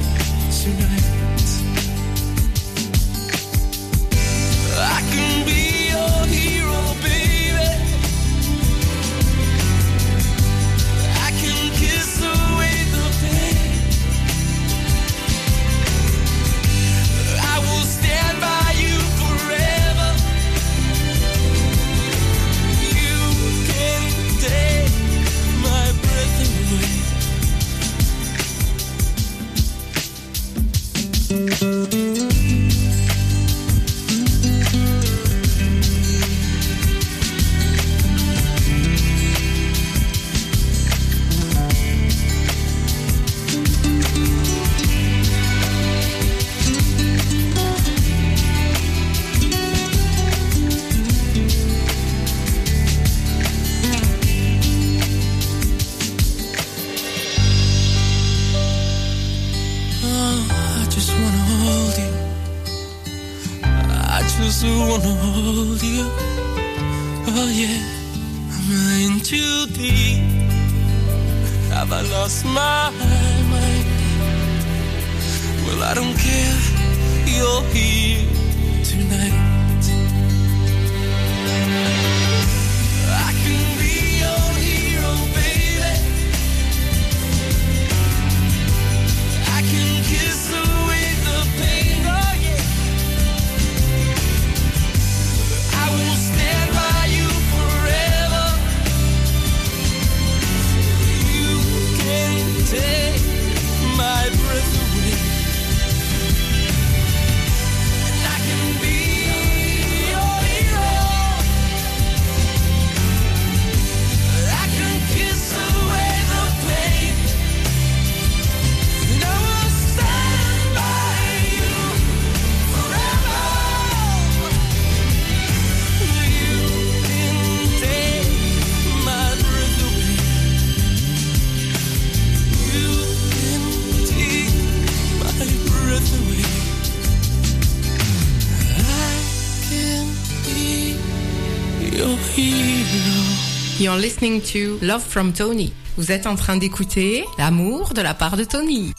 [143.97, 145.73] Listening to Love from Tony.
[145.97, 148.93] Vous êtes en train d'écouter L'amour de la part de Tony.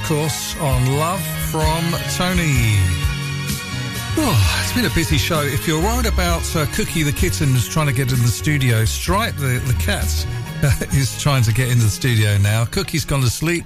[0.00, 1.20] Of course, on Love
[1.50, 1.82] from
[2.16, 2.76] Tony.
[4.16, 5.40] Oh, it's been a busy show.
[5.42, 8.84] If you're worried about uh, Cookie the kitten who's trying to get in the studio,
[8.84, 10.04] Stripe the, the cat
[10.94, 12.64] is trying to get into the studio now.
[12.64, 13.64] Cookie's gone to sleep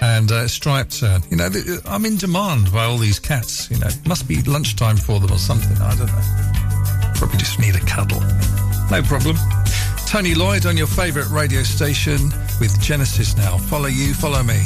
[0.00, 1.22] and uh, Stripe turn.
[1.30, 3.70] You know, th- I'm in demand by all these cats.
[3.70, 5.76] You know, must be lunchtime for them or something.
[5.78, 7.12] I don't know.
[7.14, 8.20] Probably just need a cuddle.
[8.90, 9.36] No problem.
[10.06, 12.30] Tony Lloyd on your favourite radio station
[12.60, 13.58] with Genesis now.
[13.58, 14.62] Follow you, follow me.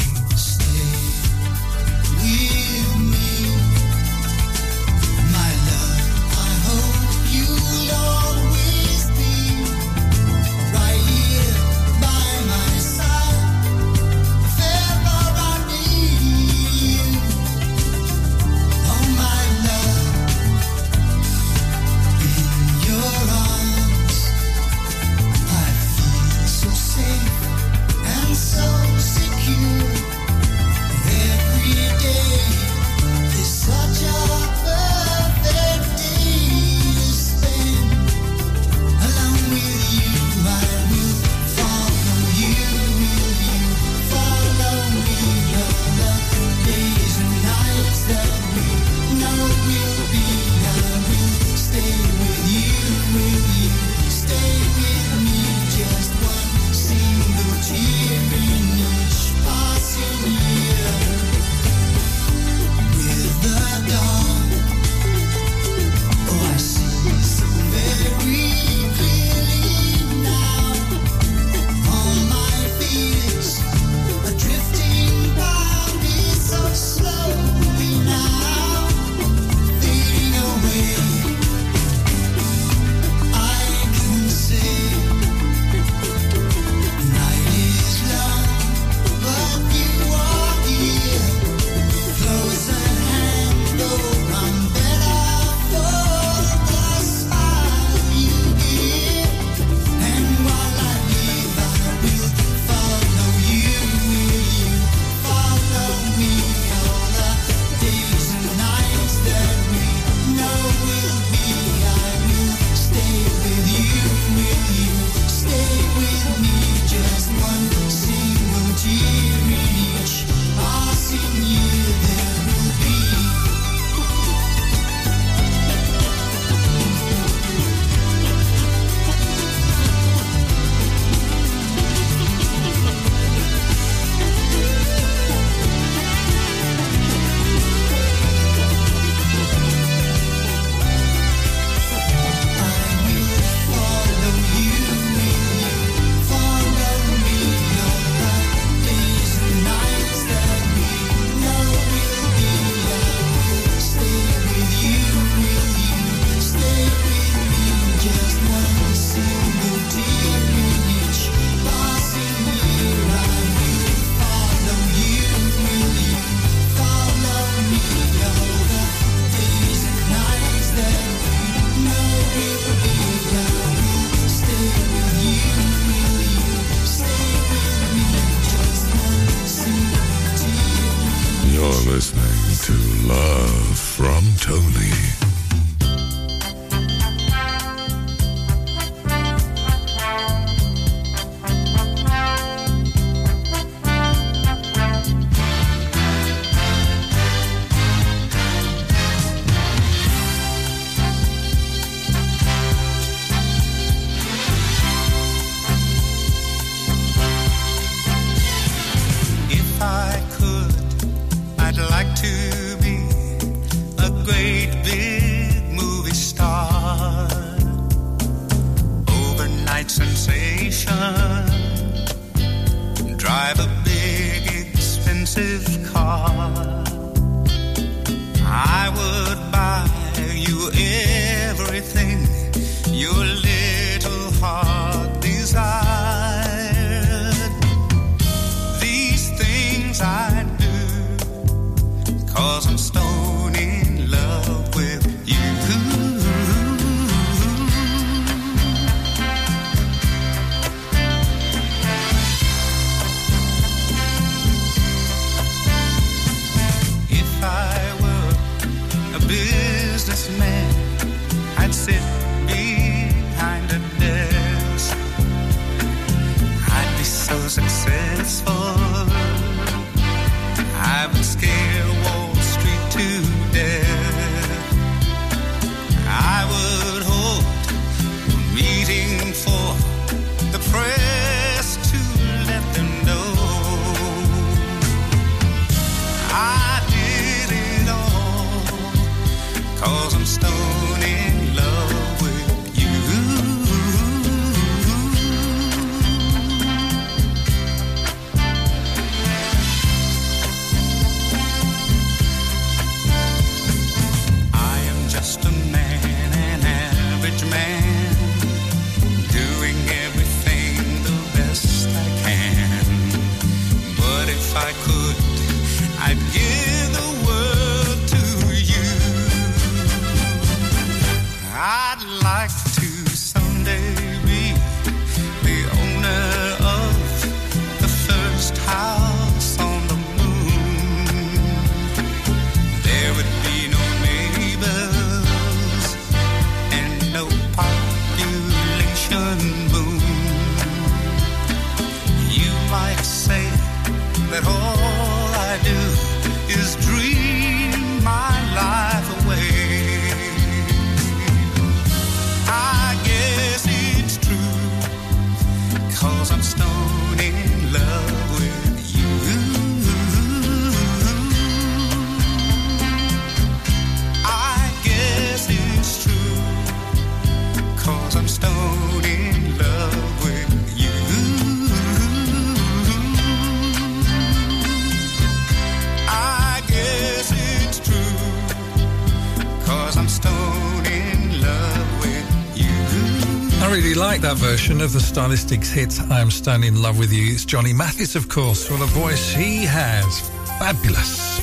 [383.73, 387.33] Really like that version of the Stylistics hit I'm Stone in Love with You.
[387.33, 390.29] It's Johnny Mathis, of course, what a voice he has.
[390.59, 391.39] Fabulous.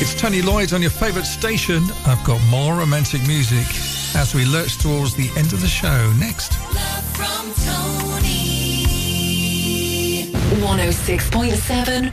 [0.00, 1.82] It's Tony Lloyd on your favourite station.
[2.06, 3.66] I've got more romantic music
[4.16, 6.10] as we lurch towards the end of the show.
[6.18, 6.58] Next.
[6.74, 8.48] Love from Tony.
[10.32, 12.12] 106.7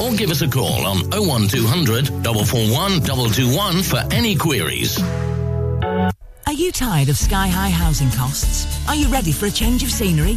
[0.00, 5.00] or give us a call on 01200 441 221 for any queries.
[6.46, 8.66] Are you tired of sky high housing costs?
[8.88, 10.36] Are you ready for a change of scenery?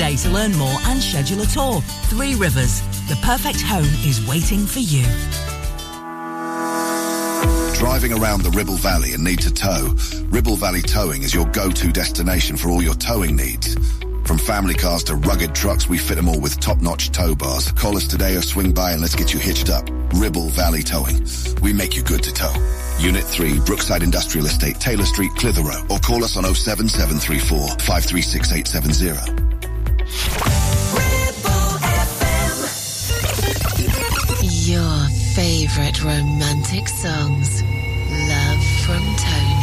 [0.01, 1.79] to learn more and schedule a tour.
[2.09, 5.03] Three Rivers, the perfect home is waiting for you.
[7.77, 9.93] Driving around the Ribble Valley and need to tow?
[10.29, 13.75] Ribble Valley Towing is your go-to destination for all your towing needs.
[14.25, 17.71] From family cars to rugged trucks, we fit them all with top-notch tow bars.
[17.71, 19.87] Call us today or swing by and let's get you hitched up.
[20.15, 21.27] Ribble Valley Towing.
[21.61, 22.53] We make you good to tow.
[22.99, 25.85] Unit 3, Brookside Industrial Estate, Taylor Street, Clitheroe.
[25.91, 29.50] Or call us on 07734 536870.
[34.43, 37.63] Your favorite romantic songs.
[37.63, 39.60] Love from Tony.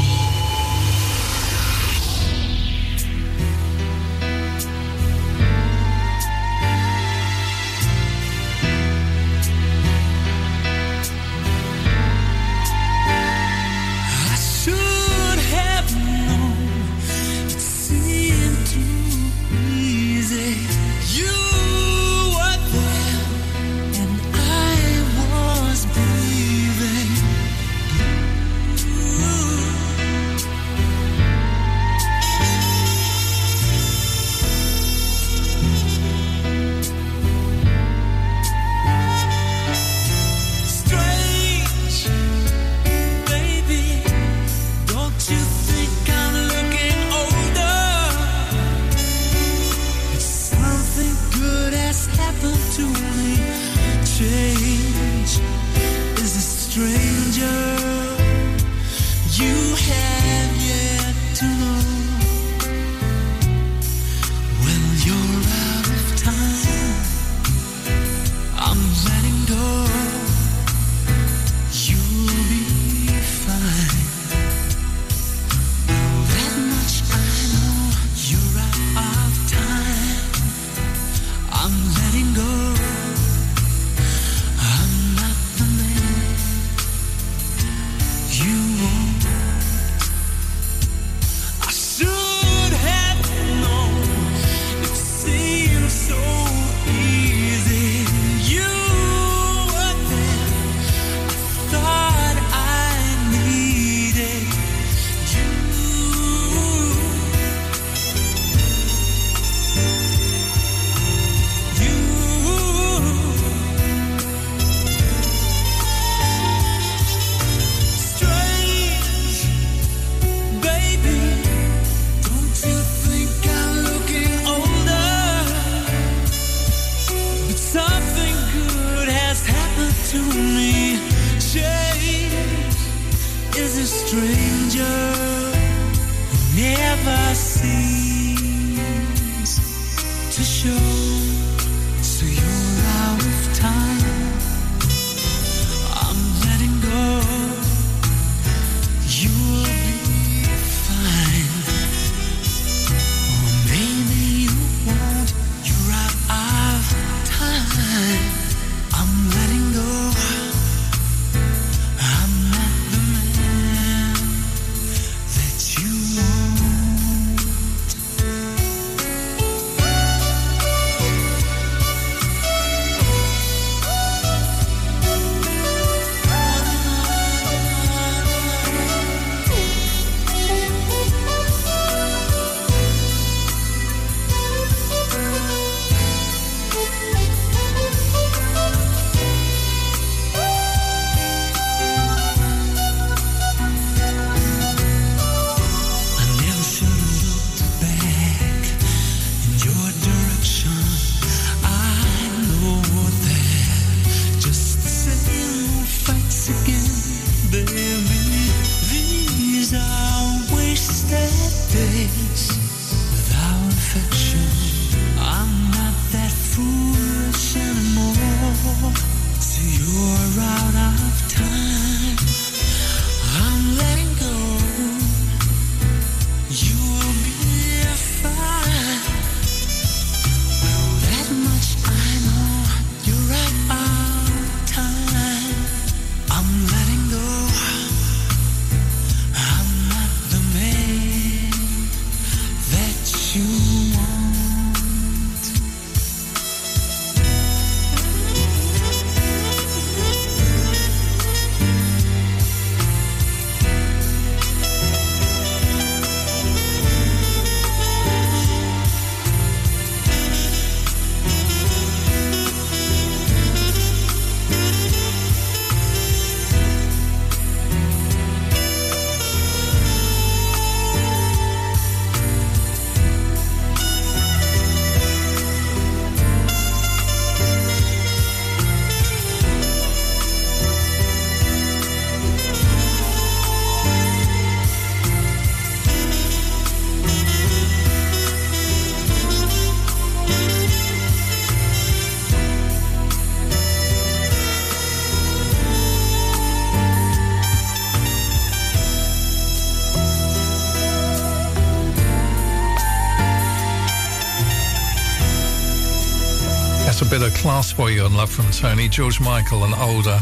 [307.39, 310.19] Class For You and Love From Tony, George Michael and Older.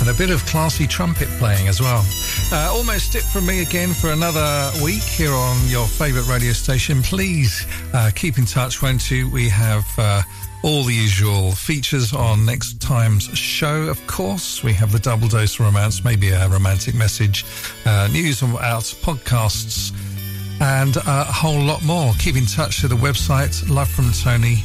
[0.00, 2.02] And a bit of classy trumpet playing as well.
[2.50, 7.02] Uh, almost it from me again for another week here on your favourite radio station.
[7.02, 9.28] Please uh, keep in touch, won't you?
[9.28, 10.22] We have uh,
[10.62, 14.64] all the usual features on next time's show, of course.
[14.64, 17.44] We have the double dose of romance, maybe a romantic message,
[17.84, 19.92] uh, news and out, podcasts
[20.60, 22.12] and a whole lot more.
[22.18, 24.64] Keep in touch to the website Love from Tony.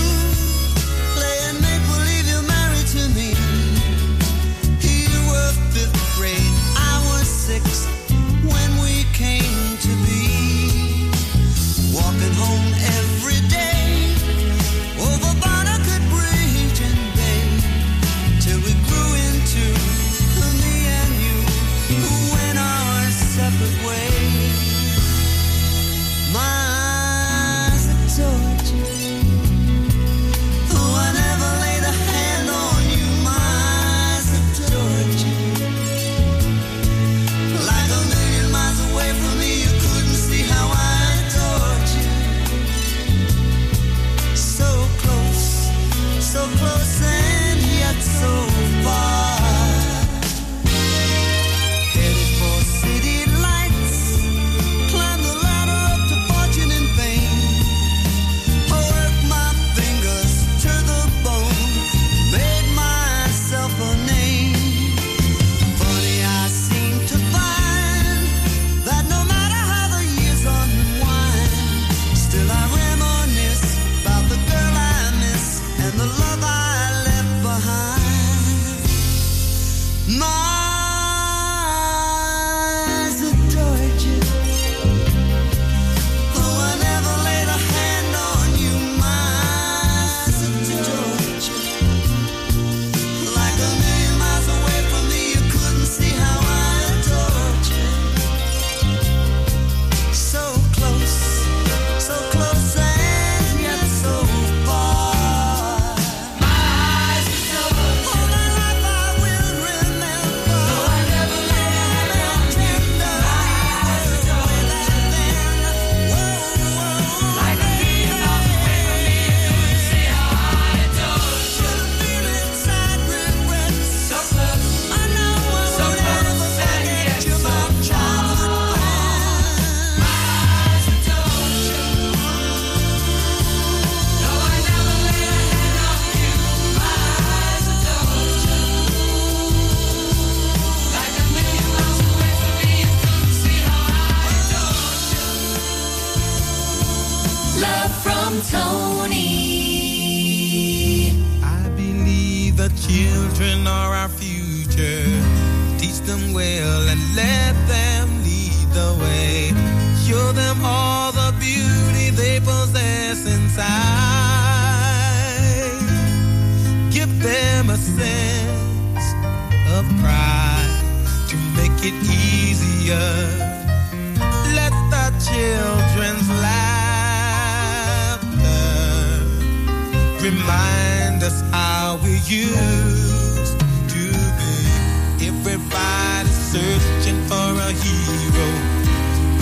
[180.31, 183.59] remind us how we used
[183.93, 184.03] to
[184.37, 185.27] be.
[185.27, 188.47] Everybody's searching for a hero.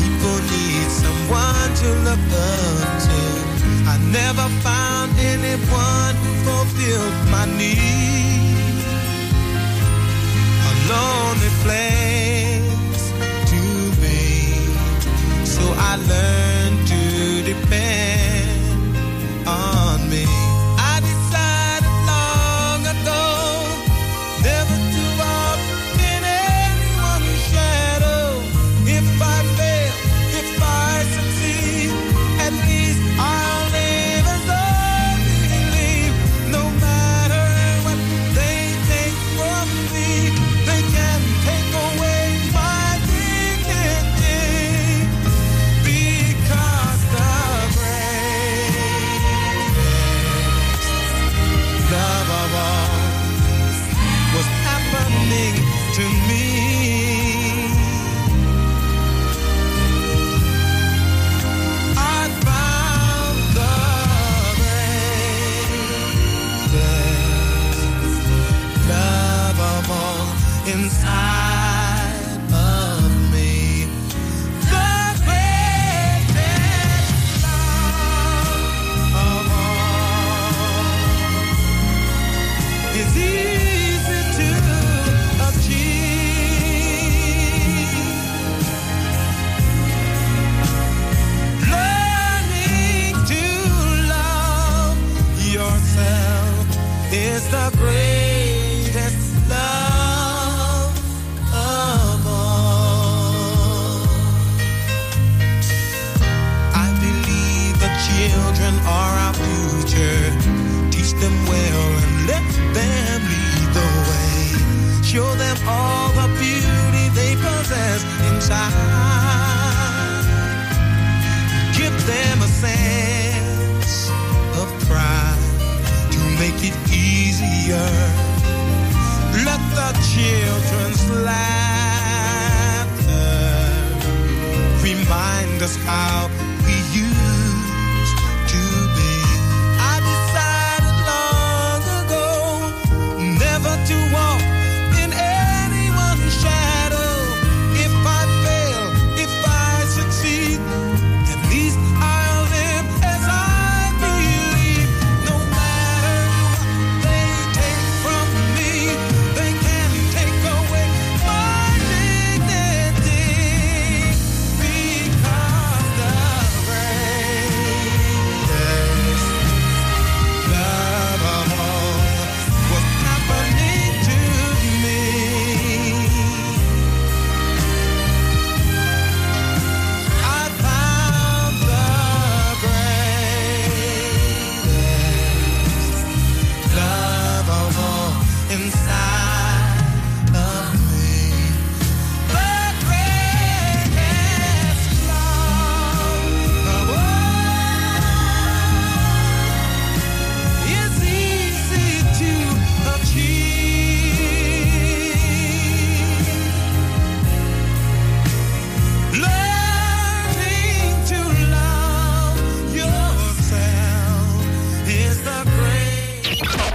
[0.02, 3.20] People need someone to look up to.
[3.94, 8.58] I never found anyone who fulfilled my need.
[10.70, 12.09] A lonely place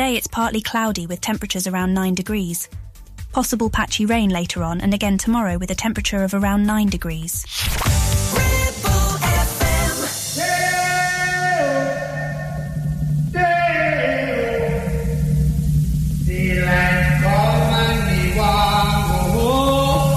[0.00, 2.70] Today it's partly cloudy with temperatures around 9 degrees.
[3.32, 7.44] Possible patchy rain later on and again tomorrow with a temperature of around 9 degrees.